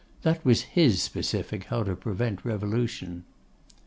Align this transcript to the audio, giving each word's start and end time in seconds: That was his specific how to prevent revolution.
That 0.23 0.43
was 0.43 0.63
his 0.73 0.99
specific 1.03 1.65
how 1.65 1.83
to 1.83 1.95
prevent 1.95 2.43
revolution. 2.43 3.23